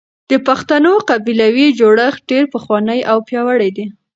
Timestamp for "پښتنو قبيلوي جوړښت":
0.47-2.21